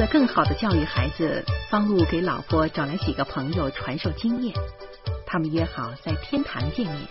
[0.00, 4.54] 为了更好的教育孩子，方路给老婆找来几个朋友传授经验。
[5.26, 7.06] 他们约好在天坛见面。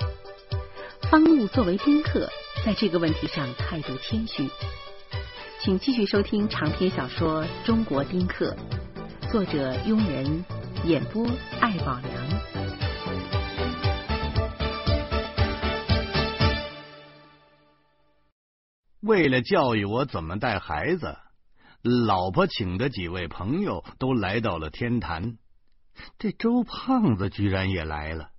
[1.11, 2.27] 方路作为宾客，
[2.65, 4.49] 在这个问题上态度谦虚。
[5.61, 8.55] 请继续收听长篇小说《中国宾客》，
[9.31, 10.43] 作者庸人，
[10.83, 11.27] 演播
[11.61, 12.09] 艾宝良。
[19.01, 21.15] 为了教育我怎么带孩子，
[21.81, 25.37] 老婆请的几位朋友都来到了天坛。
[26.17, 28.29] 这周胖子居然也来了。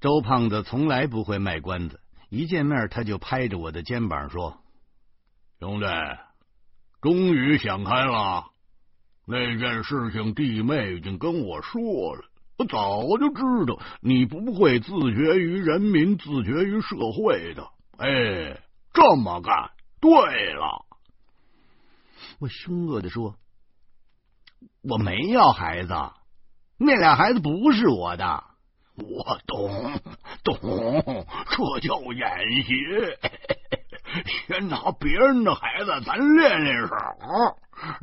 [0.00, 4.60] 周胖子从来不会卖关子，一见面他就拍着我的肩膀说
[5.58, 5.86] ：“兄弟，
[7.00, 8.46] 终于想开了。
[9.26, 11.80] 那件事情弟妹已经跟我说
[12.14, 12.24] 了，
[12.56, 17.68] 我早就知道你不会自绝于人民、自绝于社会的。
[17.98, 20.86] 哎，这么干对了。”
[22.38, 23.36] 我凶恶的说。
[24.82, 25.94] 我没要孩子，
[26.78, 28.44] 那俩孩子不是我的。
[28.96, 30.00] 我懂，
[30.42, 30.56] 懂，
[31.50, 32.74] 这叫演习。
[34.46, 36.94] 先拿别人的孩子，咱练练手，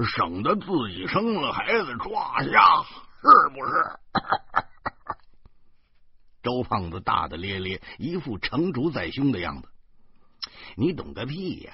[0.05, 2.83] 省得自己生了孩子抓瞎，
[3.21, 3.99] 是不是？
[6.43, 9.67] 周胖子大大咧咧，一副成竹在胸的样子。
[10.77, 11.73] 你懂个屁呀！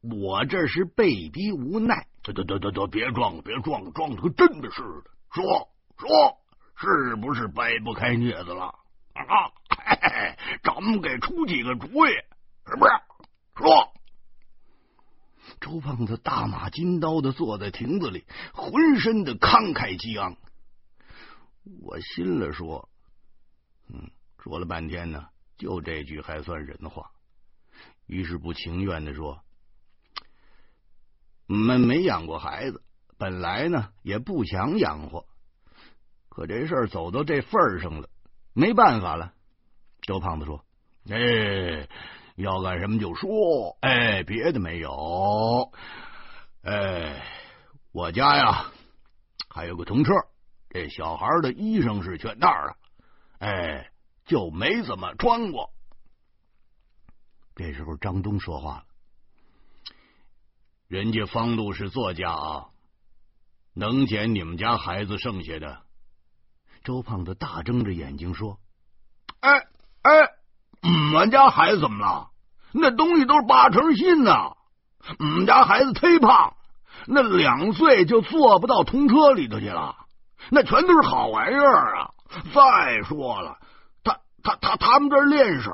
[0.00, 2.06] 我这是被逼无奈。
[2.22, 5.10] 得得得得得，别装了，别装了，装的跟真的似的。
[5.32, 6.08] 说说，
[6.74, 8.64] 是不是掰不开镊子了
[9.14, 9.52] 啊？
[10.64, 12.10] 咱们给出几个主意，
[12.66, 12.90] 是不是？
[13.56, 13.92] 说。
[15.60, 20.36] 周胖子大马金刀的坐在亭子里，浑身的慷慨激昂。
[21.82, 22.88] 我心里说，
[23.88, 24.10] 嗯，
[24.42, 27.12] 说了半天呢，就这句还算人话。
[28.06, 29.40] 于是不情愿的说。
[31.48, 32.82] 我们没养过孩子，
[33.18, 35.26] 本来呢也不想养活，
[36.28, 38.08] 可这事儿走到这份上了，
[38.52, 39.32] 没办法了。
[40.02, 40.64] 周胖子说
[41.08, 41.88] ：“哎，
[42.34, 45.72] 要干什么就说，哎，别的没有。
[46.62, 47.22] 哎，
[47.92, 48.72] 我家呀
[49.48, 50.12] 还有个同车，
[50.68, 52.76] 这小孩的衣裳是全套的，
[53.38, 53.90] 哎，
[54.24, 55.70] 就没怎么穿过。”
[57.54, 58.84] 这时候张东说话了。
[60.88, 62.66] 人家方路是作家啊，
[63.74, 65.82] 能捡你们家孩子剩下的？
[66.84, 68.60] 周胖子大睁着眼睛说
[69.40, 69.50] ：“哎
[70.02, 70.12] 哎，
[70.82, 72.30] 我们家孩子怎么了？
[72.72, 74.56] 那东西都是八成新的。
[75.18, 76.54] 我们家孩子忒胖，
[77.06, 79.96] 那两岁就坐不到童车里头去了。
[80.50, 82.14] 那全都是好玩意儿啊！
[82.54, 83.58] 再说了，
[84.04, 85.72] 他他他他们这练手，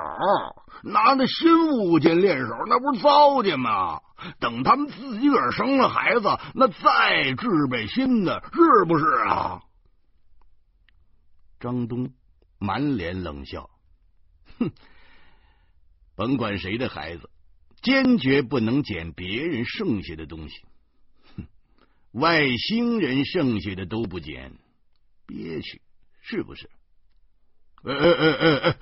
[0.83, 4.01] 拿那新物件练手，那不是糟践吗？”
[4.39, 9.61] 等他们自己个儿生了孩子，那再置备新的，是不是啊？
[11.59, 12.13] 张东
[12.57, 13.69] 满脸冷笑，
[14.59, 14.71] 哼，
[16.15, 17.29] 甭管谁的孩子，
[17.81, 20.55] 坚决不能捡别人剩下的东西。
[21.35, 21.47] 哼，
[22.11, 24.53] 外星人剩下的都不捡，
[25.25, 25.81] 憋屈
[26.21, 26.69] 是不是？
[27.83, 28.77] 哎哎哎哎哎！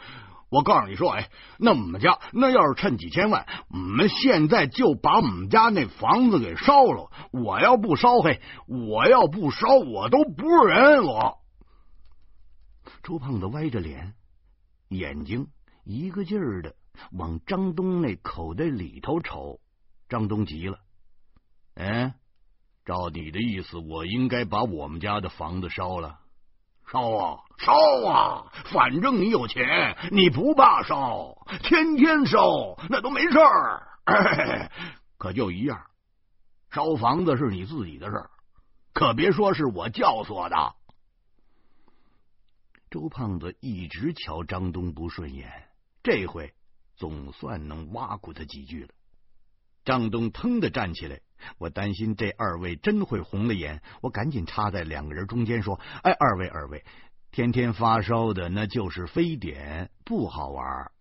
[0.52, 7.10] 我告诉你说，哎，那我们家那要是趁几千万，我们现在就把我们家那房子给烧了。
[7.32, 11.06] 我要不烧，嘿，我要不烧，我都不是人。
[11.06, 11.38] 我
[13.02, 14.14] 周胖子歪着脸，
[14.90, 15.48] 眼睛
[15.86, 16.76] 一个劲儿的
[17.14, 19.62] 往张东那口袋里头瞅。
[20.10, 20.80] 张东急了，
[21.76, 22.14] 嗯，
[22.84, 26.20] 照你的意思，我应该把我们家的房子烧了。
[26.92, 27.72] 烧啊烧
[28.06, 28.52] 啊！
[28.66, 33.88] 反正你有钱，你不怕烧，天天烧那都没事儿。
[35.18, 35.86] 可就一样，
[36.70, 38.30] 烧房子是你自己的事儿，
[38.94, 40.76] 可别说是我教唆的。
[42.90, 45.50] 周胖子一直瞧张东不顺眼，
[46.04, 46.54] 这回
[46.98, 48.90] 总算能挖苦他几句了。
[49.86, 51.22] 张东腾的站起来。
[51.58, 56.84] 我担心这二位真会红了眼，我赶紧插在两个人中间说：“哎，二位二位，
[57.32, 60.92] 天天发烧的那就是非典，不好玩。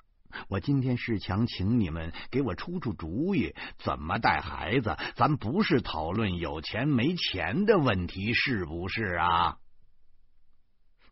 [0.49, 4.97] 我今天是想请你们给我出出主意，怎么带孩子？
[5.17, 9.59] 咱不是讨论有钱没钱的问题，是不是啊？”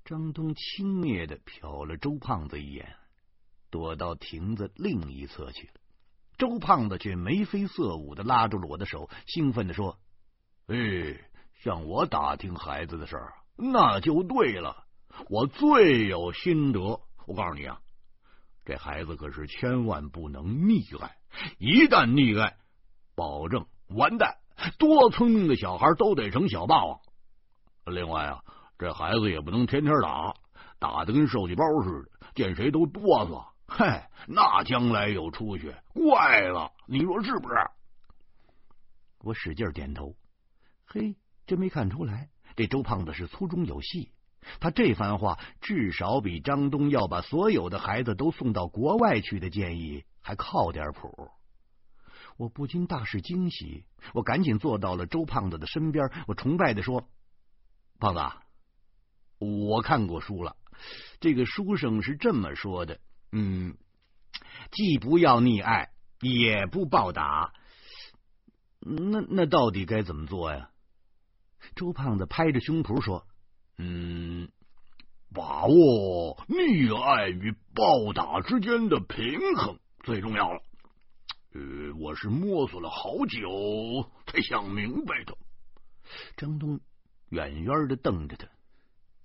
[0.04, 2.94] 张东轻蔑的瞟了周胖子一眼，
[3.70, 5.74] 躲到亭子另一侧去了。
[6.38, 9.98] 周胖子却眉飞色舞的拉住了我的手，兴奋的说
[10.68, 10.76] ：“哎，
[11.64, 14.84] 向我打听孩子的事儿，那就对了。
[15.28, 17.00] 我最有心得。
[17.26, 17.80] 我告诉你啊，
[18.64, 21.16] 这孩子可是千万不能溺爱，
[21.58, 22.56] 一旦溺爱，
[23.16, 24.36] 保证完蛋。
[24.78, 27.00] 多聪明的小孩都得成小霸王。
[27.84, 28.44] 另外啊，
[28.78, 30.34] 这孩子也不能天天打，
[30.78, 33.44] 打的跟受气包似的，见谁都哆嗦。
[33.70, 37.54] 嗨，那将来有出息，怪了，你说是不是？
[39.20, 40.16] 我使劲点头。
[40.86, 41.14] 嘿，
[41.46, 44.10] 真没看出来，这周胖子是粗中有细。
[44.58, 51.30] 他这番话至少比张东要把所有的孩子都送到国外去的建议还靠点谱。
[52.38, 57.06] 我不禁大是惊喜，我赶紧坐到了周胖子的身边，我崇拜的说
[58.00, 58.20] ：“胖子，
[59.38, 60.56] 我看过书了，
[61.20, 62.98] 这个书生是这么说的，
[63.32, 63.76] 嗯，
[64.70, 65.90] 既不要溺爱，
[66.20, 67.52] 也不暴打，
[68.80, 70.70] 那那到底该怎么做呀？”
[71.76, 73.26] 周胖子拍着胸脯说
[73.78, 74.50] ：“嗯，
[75.34, 80.62] 把握溺爱与暴打之间的平衡最重要了。”
[81.54, 85.36] 呃，我是摸索了好久才想明白的。
[86.36, 86.80] 张东
[87.30, 88.46] 远远的瞪着他，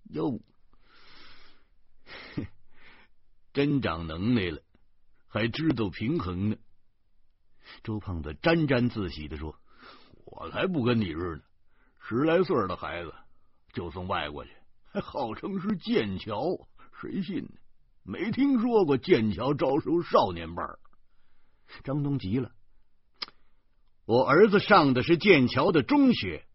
[0.05, 0.39] 哟，
[3.53, 4.61] 真长能耐了，
[5.27, 6.57] 还知道平衡呢。
[7.83, 9.55] 周胖子沾沾自喜的说
[10.25, 11.41] ：“我才不跟你日呢，
[12.01, 13.13] 十来岁的孩子
[13.71, 14.51] 就送外国去，
[14.91, 16.67] 还 号称是剑桥，
[16.99, 17.51] 谁信呢？
[18.03, 20.67] 没听说过剑桥招收少年班。”
[21.83, 22.51] 张东急了，
[24.05, 26.45] 我儿子上的是剑桥的中学，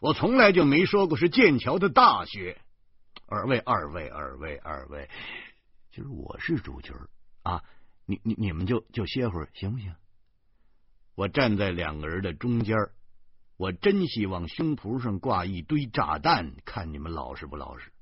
[0.00, 2.60] 我从来就没说过是剑桥的大学。
[3.26, 5.10] 二位，二位，二位，二位，
[5.96, 6.92] 今儿我是主角
[7.42, 7.64] 啊！
[8.04, 9.96] 你你你们就就歇会儿行不行？
[11.14, 12.76] 我站在两个人的中间，
[13.56, 17.94] 我真希望胸脯上挂一堆炸弹，看你们老实不老实。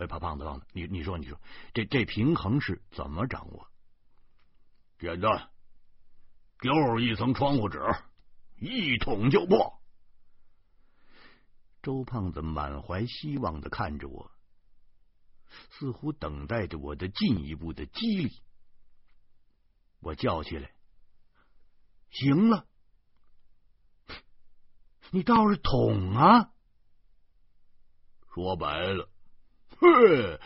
[0.00, 1.40] 哎，胖胖子，胖子，你你说你说，
[1.74, 3.68] 这这平衡是怎么掌握？
[4.98, 5.50] 简单，
[6.58, 7.80] 就是一层窗户纸，
[8.56, 9.80] 一捅就破。
[11.82, 14.32] 周胖子满怀希望的看着我，
[15.70, 18.42] 似乎等待着我的进一步的激励。
[20.00, 20.70] 我叫起来
[22.10, 22.66] ：“行了，
[25.10, 26.50] 你倒是捅啊！”
[28.34, 29.08] 说白了，
[29.78, 30.40] 嘿，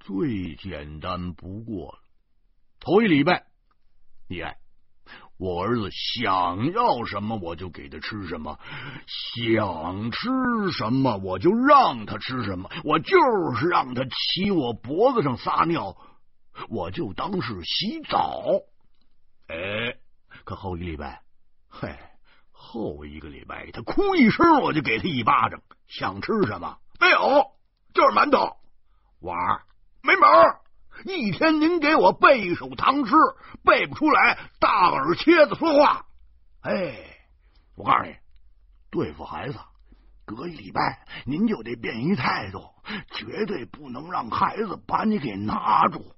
[0.00, 2.02] 最简单不过了。
[2.80, 3.46] 头一礼拜。
[4.26, 4.58] 你爱
[5.36, 8.56] 我儿子想要什么，我就给他吃什么；
[9.34, 10.28] 想吃
[10.72, 12.70] 什么，我就让他吃什么。
[12.84, 13.16] 我就
[13.56, 15.96] 是让他骑我脖子上撒尿，
[16.68, 18.44] 我就当是洗澡。
[19.48, 19.96] 哎，
[20.44, 21.22] 可后一礼拜，
[21.68, 21.94] 嘿，
[22.52, 25.60] 后一个礼拜，他哭一声，我就给他一巴掌。
[25.88, 26.78] 想吃什么？
[27.00, 27.50] 没有，
[27.92, 28.56] 就是馒头。
[29.20, 29.62] 娃儿
[30.02, 30.60] 没门儿。
[31.04, 33.14] 一天您给我背一首唐诗，
[33.62, 36.06] 背不出来，大耳切子说话。
[36.62, 36.96] 哎，
[37.76, 38.16] 我告诉你，
[38.90, 39.58] 对付孩子，
[40.24, 42.70] 隔一礼拜您就得变一态度，
[43.10, 46.14] 绝对不能让孩子把你给拿住。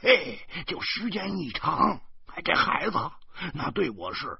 [0.00, 2.00] 嘿，就时间一长，
[2.44, 2.98] 这孩子
[3.52, 4.38] 那对我是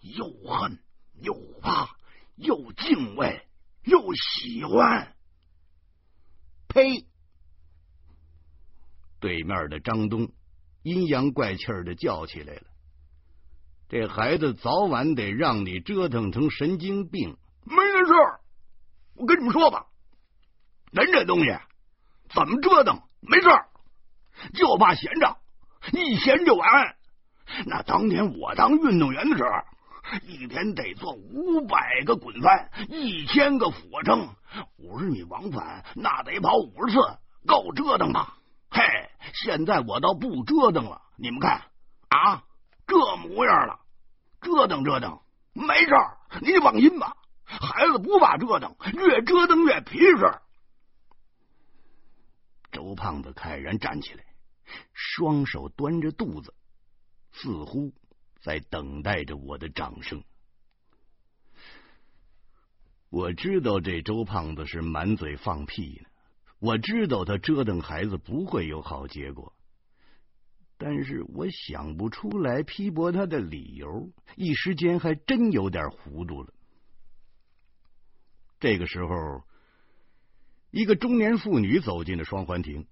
[0.00, 0.78] 又恨
[1.22, 1.88] 又怕，
[2.36, 3.48] 又敬畏
[3.82, 5.14] 又喜欢。
[6.68, 7.06] 呸！
[9.20, 10.30] 对面的张东
[10.82, 12.62] 阴阳怪气的叫起来了
[13.88, 18.40] ：“这孩子早晚得让你折腾成神经病。”没那事儿，
[19.16, 19.86] 我跟你们说吧，
[20.90, 21.54] 人这东西
[22.30, 23.48] 怎么折腾没事，
[24.54, 25.36] 就怕闲着，
[25.92, 26.96] 一闲就完。
[27.66, 29.50] 那当年我当运动员的时候，
[30.26, 34.34] 一天得做五百个滚翻，一千个俯卧撑，
[34.78, 36.98] 五十米往返，那得跑五十次，
[37.46, 38.38] 够折腾吧？
[38.70, 38.82] 嘿，
[39.34, 41.70] 现在我倒不折腾了，你们看
[42.08, 42.44] 啊，
[42.86, 43.80] 这模样了，
[44.40, 45.20] 折腾折腾
[45.52, 50.40] 没事儿，你放心吧，孩子不怕折腾，越折腾越皮实。
[52.72, 54.24] 周胖子慨然站起来，
[54.92, 56.54] 双手端着肚子，
[57.32, 57.92] 似乎
[58.40, 60.22] 在等待着我的掌声。
[63.08, 66.09] 我知道这周胖子是满嘴放屁呢。
[66.60, 69.54] 我知道他折腾孩子不会有好结果，
[70.76, 76.52] 但是我想不出来批驳他的理由，一时间还真有点糊涂了。
[78.58, 79.42] 这个时候，
[80.70, 82.86] 一个中年妇女走进了双环亭，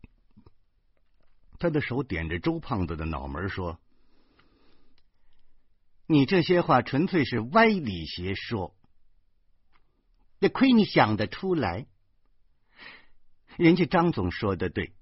[1.59, 3.79] 她的手点着周胖子的脑门说
[6.09, 8.75] ：“你这些话纯粹是歪理邪说，
[10.39, 11.87] 也亏你想得出来。”
[13.59, 14.93] 人家张总说的对，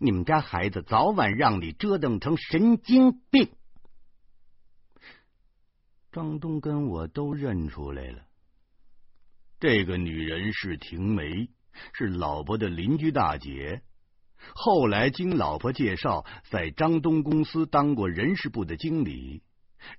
[0.00, 3.54] 你们家孩子早晚让你折腾成神经病。
[6.10, 8.26] 张东跟我都认出来了，
[9.60, 11.48] 这个女人是婷梅，
[11.92, 13.82] 是老婆的邻居大姐。
[14.56, 19.44] 后来经老婆介绍，在张东公司当过人事部的经理。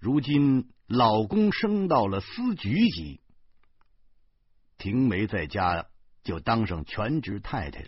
[0.01, 3.21] 如今老公升到了司局级，
[4.77, 5.87] 婷梅在家
[6.25, 7.87] 就当上全职太太了。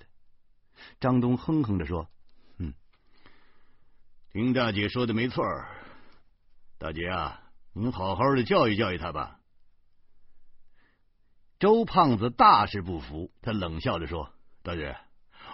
[1.01, 2.09] 张东哼哼着说
[2.57, 2.73] ：“嗯，
[4.31, 5.43] 听大姐说的没错，
[6.77, 9.39] 大姐啊。”你好好的教育教育他吧。
[11.59, 14.97] 周胖子大是不服，他冷笑着说：“大姐，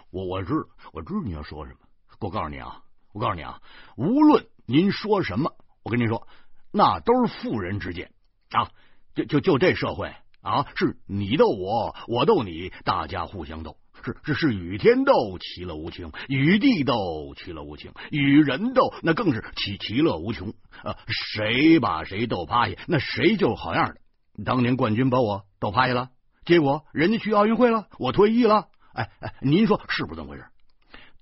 [0.10, 0.54] 我我知
[0.94, 1.80] 我知道你要说什么。
[2.22, 3.62] 我告诉你啊，我告诉你啊，
[3.98, 6.26] 无论您说什么，我跟您说，
[6.72, 8.14] 那都是妇人之见
[8.52, 8.72] 啊。
[9.14, 20.50] 就就就这社会啊，是你斗我，我斗你，大家互相斗。”是是是，与天斗，其乐无穷；与地斗，其乐无穷；与人斗，那更是其其乐无穷。
[20.84, 24.44] 啊，谁把谁斗趴下，那谁就好样的。
[24.44, 26.10] 当年冠军把我斗趴下了，
[26.44, 28.68] 结果人家去奥运会了，我退役了。
[28.94, 30.46] 哎哎，您说是不是这么回事？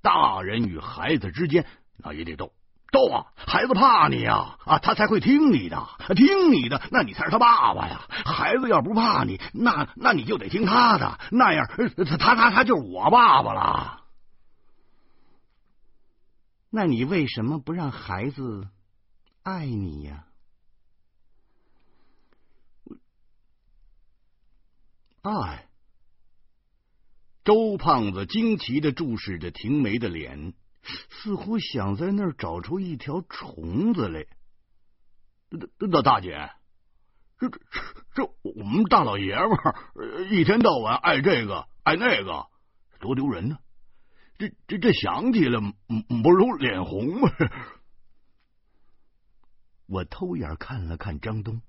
[0.01, 2.51] 大人与孩子之间，那也得斗。
[2.91, 3.25] 逗啊！
[3.37, 8.05] 孩子怕你呀，啊，他才会听你的，听你的，那你才是他爸爸呀。
[8.09, 14.03] 孩子要不怕你，那那你就得听他的，那样他他他他就是我爸爸了。
[16.69, 18.67] 那你为什么不让孩子
[19.43, 20.25] 爱你呀？
[25.21, 25.67] 爱。
[27.43, 30.53] 周胖子惊奇的注视着婷梅的脸。
[30.83, 34.25] 似乎想在那儿找出一条虫子来。
[35.49, 36.49] 那那大姐，
[37.37, 37.59] 这这
[38.13, 42.47] 这我们大老爷们儿一天到晚爱这个爱那个，
[42.99, 43.59] 多丢人呢！
[44.37, 45.59] 这这这想起来
[46.23, 47.29] 不如脸红吗？
[49.87, 51.61] 我偷眼看了看张东，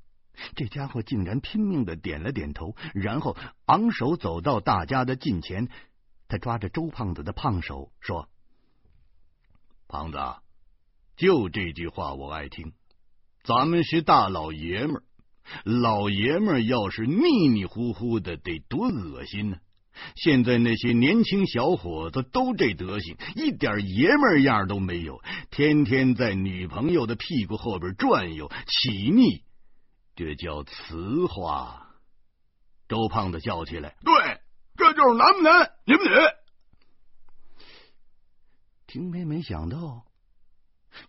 [0.55, 5.69] 这家伙竟然拼命的点了点头，然后昂首走到大家的近前，
[6.29, 8.29] 他抓着周胖子的胖手说。
[9.93, 10.19] 胖子，
[11.19, 12.73] 就这句话我爱听。
[13.45, 15.03] 咱们是大老爷们儿，
[15.65, 19.59] 老爷们儿要是腻腻乎乎的，得多恶心呢。
[20.17, 25.21] 现在那些年轻小伙子都这德行，一点爷们样都没有，
[25.51, 29.43] 天天在女朋友的屁股后边转悠，起腻，
[30.17, 31.89] 这叫雌化。
[32.89, 34.41] 周胖子叫起来：“对，
[34.79, 36.11] 这就是男不男，女不女。”
[38.93, 40.05] 婷梅没想到，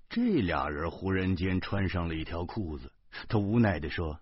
[0.07, 2.93] 这俩人忽然间穿上了一条裤子。
[3.27, 4.21] 他无奈的说：“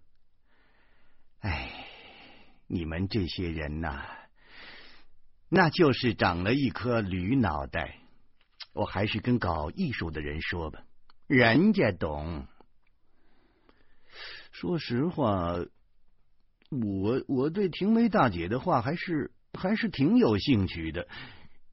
[1.42, 1.86] 哎，
[2.66, 4.04] 你们这些人呐，
[5.48, 8.00] 那就是长了一颗驴脑袋。
[8.74, 10.84] 我还是跟搞艺术的人说吧，
[11.28, 12.48] 人家懂。
[14.52, 15.54] 说实话，
[16.72, 21.08] 我我对婷梅大姐的话还是还是挺有兴趣的。”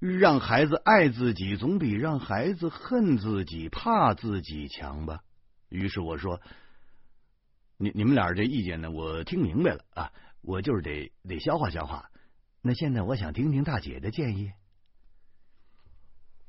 [0.00, 5.24] 让孩子爱自己，总比让孩子恨自己、怕自己强吧。
[5.68, 6.40] 于是我说
[7.76, 12.10] ：“你你们俩这意见呢，我听明白了啊，我就是得得消化消化。
[12.62, 14.52] 那现在我想听听大姐的建议。”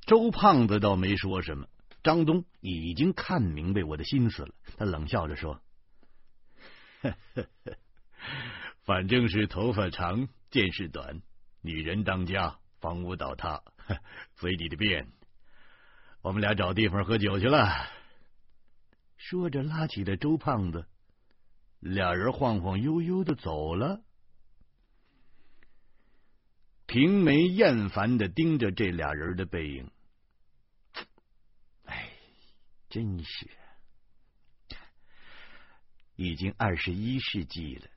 [0.06, 1.68] 周胖子倒没说什么，
[2.03, 4.53] 张东已经看明白我的心思了。
[4.77, 5.60] 他冷笑着说
[8.86, 11.24] ：“反正是头发长见识短，
[11.62, 13.62] 女人当家。”房屋倒塌，
[14.36, 15.08] 随你的便。
[16.22, 17.68] 我们俩找地方喝酒去了。
[19.18, 20.86] 说着，拉起了周胖子，
[21.80, 24.02] 俩人晃晃悠悠的走了。
[26.86, 29.92] 平梅厌烦的盯着这俩人的背影。
[31.86, 32.12] 哎，
[32.90, 33.50] 真是，
[36.16, 37.88] 已经二十一世纪了，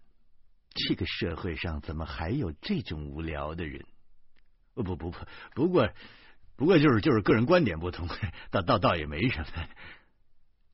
[0.75, 3.87] 这个社会上怎么还有这种无聊的人？
[4.75, 5.15] 不不不，
[5.55, 5.91] 不过
[6.57, 8.09] 不过就是就是个人观点不同，
[8.51, 9.69] 倒倒倒也没什么。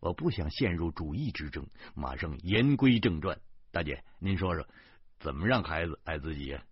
[0.01, 3.41] 我不想陷入主义之争，马上言归正传。
[3.73, 4.69] 大姐，您说说，
[5.19, 6.63] 怎么让孩子爱自己呀？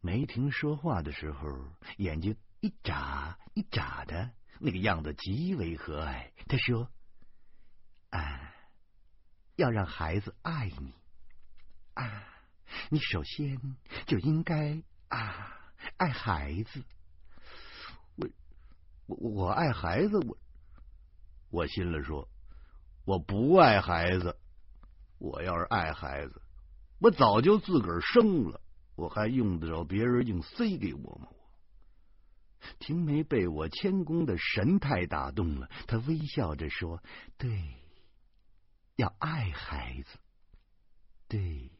[0.00, 1.48] 梅婷说话的时候，
[1.96, 4.30] 眼睛一眨一眨的，
[4.60, 6.30] 那个样子极为和蔼。
[6.46, 6.88] 她说
[8.10, 8.54] ：“啊，
[9.56, 10.94] 要让孩子爱你
[11.94, 12.24] 啊，
[12.90, 15.54] 你首先就应该啊。”
[15.96, 16.84] 爱孩子，
[18.16, 18.28] 我
[19.06, 20.36] 我我爱孩子，我
[21.50, 22.28] 我心里说，
[23.04, 24.38] 我不爱孩子。
[25.18, 26.42] 我要是爱孩子，
[27.00, 28.60] 我早就自个儿生了，
[28.96, 31.28] 我还用得着别人硬塞给我吗？
[32.78, 37.02] 婷梅被我谦恭的神态打动了，她微笑着说
[37.38, 37.76] ：“对，
[38.96, 40.18] 要爱孩子，
[41.28, 41.70] 对，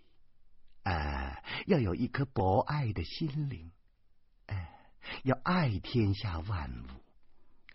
[0.84, 3.70] 哎，要有一颗博爱的心灵，
[5.26, 7.02] 要爱天下万物，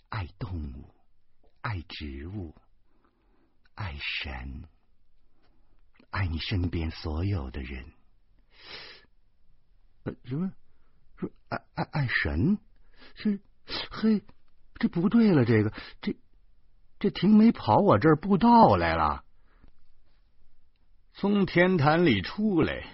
[0.07, 0.95] 爱动物，
[1.59, 2.55] 爱植物，
[3.75, 4.63] 爱神，
[6.11, 7.91] 爱你身边所有的人。
[10.03, 10.53] 呃，什么？
[11.17, 12.57] 说爱爱爱神？
[13.15, 13.41] 是
[13.89, 14.23] 嘿，
[14.75, 16.15] 这不对了，这个这
[16.99, 19.25] 这婷梅跑我这儿布道来了。
[21.11, 22.87] 从天坛里出来，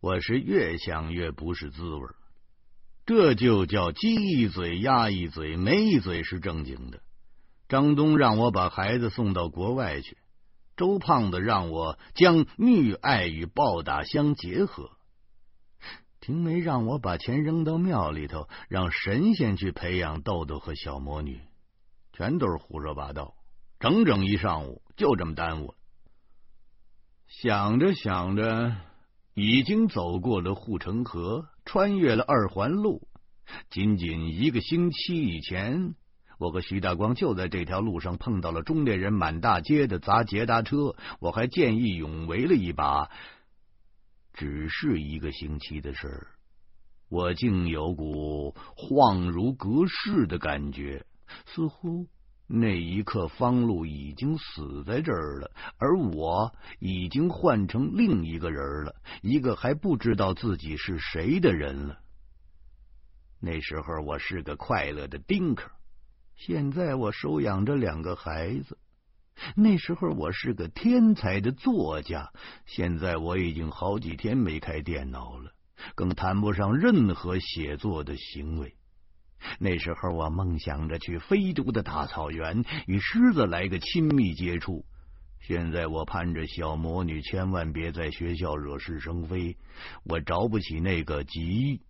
[0.00, 2.15] 我是越想越不是滋味儿
[3.06, 7.00] 这就叫鸡一嘴鸭一嘴，没一嘴是正经的。
[7.68, 10.18] 张东让我把孩子送到国外去，
[10.76, 14.90] 周胖子让我将溺爱与暴打相结合。
[16.18, 21.40] 婷梅让我把钱扔到庙里头，让神仙去培养豆豆和小魔女，
[22.12, 23.36] 全都是胡说八道。
[23.78, 25.74] 整整一上午就这么耽误了。
[27.28, 28.74] 想着想着，
[29.34, 33.06] 已经走过了护城河，穿越了二环路。
[33.68, 35.94] 仅仅一个星期以前，
[36.38, 43.10] 我和徐大光就在这条路上碰到了中年人满大街的砸捷达车，我还见义勇为了一把。
[44.32, 46.26] 只是一个星期的事儿，
[47.08, 51.06] 我竟有股恍如隔世的感觉，
[51.46, 52.06] 似乎。
[52.48, 61.98] 那一刻，方路已经死在这儿了，而我已经换成另一个人了，一个还不知道自己是谁的人了。
[63.40, 65.70] 那时候我是个快乐的丁克，
[66.36, 68.76] 现在我收养着两个孩子；
[69.56, 72.32] 那时候我是个天才的作家，
[72.64, 75.50] 现在我已经好几天没开电脑了，
[75.96, 78.76] 更谈不上任何写作的行为。
[79.58, 84.84] 那时候，我梦想着去非洲的大草原与狮子来个亲密接触。
[85.40, 89.56] 现在，我盼着小魔女千万别在学校惹是生非。
[90.04, 91.82] 我着不起那个急。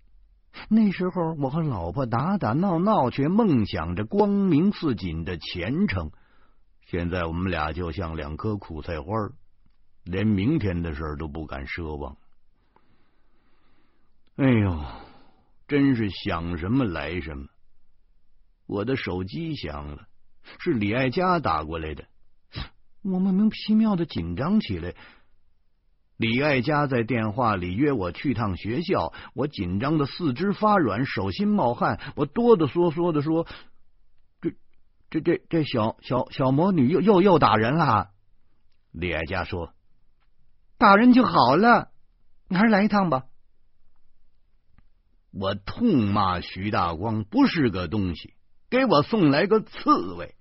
[0.68, 6.10] 那时候，我和老婆打打闹闹，却梦想着光明似锦的前程。
[6.86, 9.12] 现在，我们俩就像两颗苦菜花，
[10.04, 12.16] 连明天的事都不敢奢望。
[14.36, 15.05] 哎呦！
[15.66, 17.46] 真是想什么来什么。
[18.66, 20.06] 我的手机响了，
[20.58, 22.04] 是李爱佳打过来的。
[23.02, 24.94] 我莫名其妙的紧张起来。
[26.16, 33.46] 李爱佳在电话里约我去趟学校，我紧张的四肢发软，手心冒汗，我哆哆嗦嗦的说
[34.40, 34.52] ：“这、
[35.10, 38.08] 这、这、这小小小魔女又又又打人了。”
[38.92, 39.74] 李爱佳说
[40.78, 41.90] ：“打人就好了，
[42.48, 43.24] 你还是来一趟吧。”
[45.38, 48.32] 我痛骂徐大光不是个东西，
[48.70, 50.34] 给我送来个刺猬。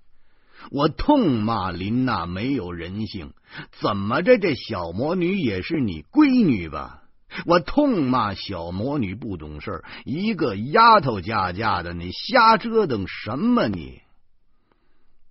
[0.72, 3.34] 我痛骂林娜没有人性，
[3.82, 7.04] 怎么着这小魔女也是你闺女吧？
[7.46, 14.02] 我痛骂小魔女不懂事，一个丫头家家的，你瞎折腾什么你？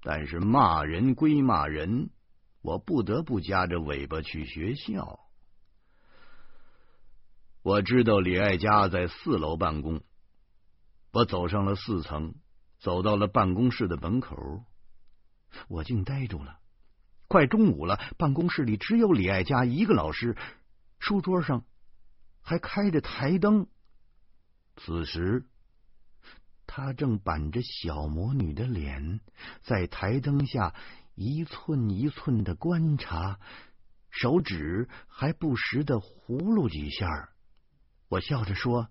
[0.03, 2.11] 但是骂人归骂人，
[2.61, 5.21] 我不得不夹着尾巴去学校。
[7.65, 10.03] 我知道李爱佳在四楼办公，
[11.13, 12.35] 我走上了四层，
[12.79, 14.63] 走到了办公室的门口，
[15.69, 16.59] 我竟呆住了。
[17.27, 20.37] 快中午了，办公室里只有李爱佳一个老师，
[20.99, 21.65] 书桌上
[22.43, 23.67] 还开着台灯。
[24.77, 25.47] 此时，
[26.67, 29.21] 他正板着小魔女的脸，
[29.63, 30.75] 在台灯下
[31.15, 33.41] 一寸一寸的观察，
[34.11, 37.31] 手指还不时的葫芦几下。
[38.15, 38.89] 我笑着说：“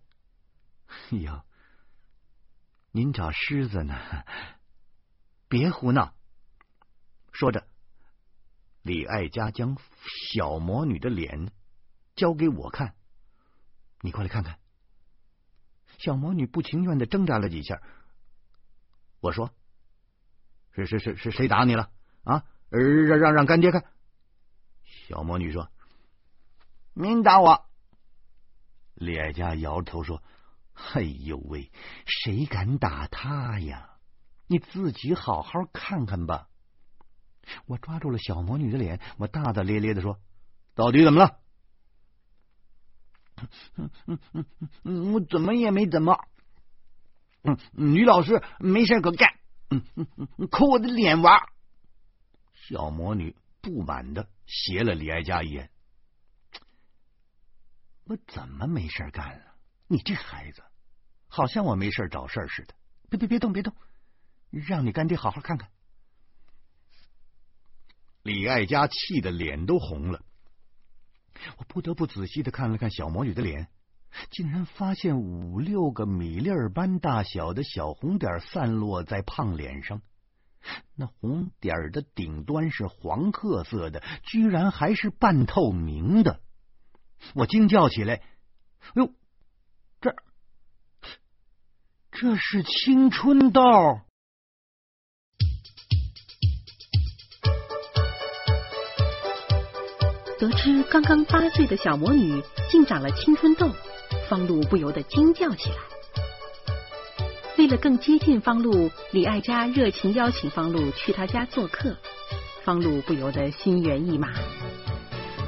[1.11, 1.41] 哎呦，
[2.91, 3.95] 您找狮子呢？
[5.47, 6.13] 别胡闹！”
[7.31, 7.65] 说着，
[8.81, 9.77] 李爱家将
[10.33, 11.53] 小魔女的脸
[12.17, 12.95] 交给我看，
[14.01, 14.59] 你过来看看。
[15.99, 17.81] 小魔女不情愿的挣扎了几下。
[19.21, 19.55] 我说
[20.75, 21.93] ：“是是是是谁打你了？
[22.25, 22.43] 啊？
[22.67, 23.85] 让让让干爹看。”
[25.07, 25.71] 小魔女说
[26.91, 27.65] ：“您打我。”
[29.03, 30.23] 李爱佳摇头说
[30.93, 31.71] ：“哎呦喂，
[32.05, 33.89] 谁敢打他呀？
[34.47, 36.47] 你自己好好看看吧。”
[37.67, 40.19] 我抓住了小魔女的脸，我大大咧咧的说
[40.75, 41.39] ：“到底怎么了
[43.75, 44.45] ？”“嗯嗯嗯
[44.83, 46.17] 嗯，我怎么也没怎么。
[47.43, 49.29] ”“嗯，女老师没事可干，
[49.69, 51.41] 嗯嗯嗯，抠我的脸玩。”
[52.55, 55.69] 小魔女不满的斜了李爱佳一眼。
[58.05, 59.45] 我怎么没事干了？
[59.87, 60.63] 你这孩子，
[61.27, 62.73] 好像我没事找事似的。
[63.09, 63.73] 别别别动别动，
[64.49, 65.69] 让你干爹好好看看。
[68.23, 70.21] 李爱佳气得脸都红了。
[71.57, 73.67] 我不得不仔细的看了看小魔女的脸，
[74.31, 80.01] 竟然发现五六个米粒儿般大小的小红点散落在胖脸上。
[80.95, 86.41] 那红点的顶端是黄褐色的，居然还是半透明的。
[87.33, 88.21] 我惊叫起来
[88.95, 89.09] ：“哟，
[90.01, 90.15] 这
[92.11, 93.61] 这是青春痘！”
[100.39, 103.71] 得知刚刚八岁的小魔女竟长了青春痘，
[104.29, 105.77] 方露不由得惊叫起来。
[107.57, 111.95] 为了更接近方露，李爱佳热情邀请方露去他家做客，
[112.63, 114.33] 方露不由得心猿意马。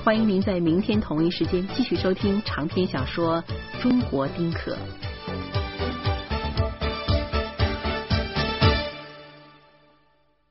[0.06, 3.44] 欢迎您在明天同一时间继续收听长篇小说
[3.82, 4.78] 《中国丁克》。